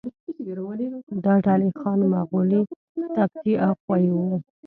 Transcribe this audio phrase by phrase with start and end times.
[1.23, 2.61] دا ډلې خان، مغولي،
[3.15, 4.35] تبتي او خویي وو.